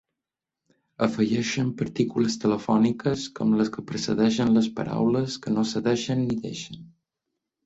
[1.07, 6.83] Afegeixen partícules telefòniques com les que precedeixen les paraules que no cedeixen ni deixen.